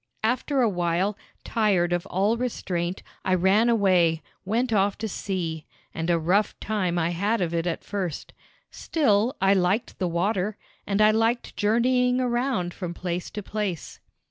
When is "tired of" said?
1.43-2.07